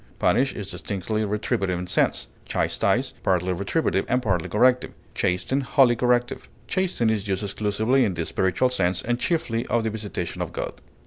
[0.17, 6.49] Punish is distinctly retributive in sense; chastise, partly retributive, and partly corrective; chasten, wholly corrective.
[6.65, 10.73] Chasten is used exclusively in the spiritual sense, and chiefly of the visitation of God.